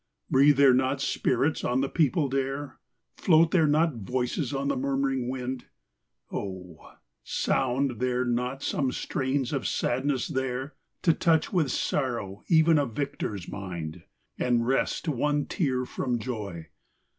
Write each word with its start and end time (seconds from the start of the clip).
XXVIII. 0.01 0.31
Breathe 0.31 0.57
there 0.57 0.73
not 0.73 0.99
spirits 0.99 1.63
on 1.63 1.81
the 1.81 1.87
peopled 1.87 2.33
air? 2.33 2.79
Float 3.17 3.51
there 3.51 3.67
not 3.67 3.97
voices 3.97 4.51
on 4.51 4.67
the 4.67 4.75
murmuring 4.75 5.29
wind? 5.29 5.65
Oh! 6.31 6.93
sound 7.23 7.99
there 7.99 8.25
not 8.25 8.63
some 8.63 8.91
strains 8.91 9.53
of 9.53 9.67
sadness 9.67 10.27
there, 10.27 10.73
To 11.03 11.13
touch 11.13 11.53
with 11.53 11.69
sorrow 11.69 12.41
even 12.49 12.79
a 12.79 12.87
victor's 12.87 13.47
mind. 13.47 14.01
And 14.39 14.65
wrest 14.65 15.07
one 15.07 15.45
tear 15.45 15.85
from 15.85 16.17
joy 16.17 16.69